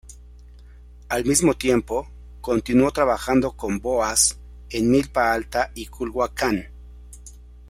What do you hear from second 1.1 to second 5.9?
mismo tiempo, continuó trabajando con Boas en Milpa Alta y